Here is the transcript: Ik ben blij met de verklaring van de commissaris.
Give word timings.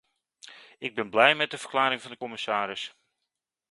Ik 0.77 0.95
ben 0.95 1.09
blij 1.09 1.35
met 1.35 1.51
de 1.51 1.57
verklaring 1.57 2.01
van 2.01 2.11
de 2.11 2.17
commissaris. 2.17 2.95